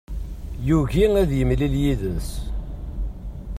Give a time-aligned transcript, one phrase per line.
[0.67, 2.29] Yugi ad yemlil yid-s.